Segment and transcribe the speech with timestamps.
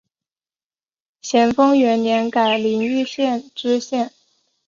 [1.21, 4.11] 咸丰元年改临榆县知县。